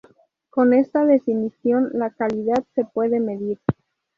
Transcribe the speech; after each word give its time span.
Con 0.49 0.73
esta 0.73 1.05
definición, 1.05 1.89
la 1.93 2.09
calidad 2.09 2.63
se 2.73 2.85
puede 2.85 3.19
medir. 3.19 3.59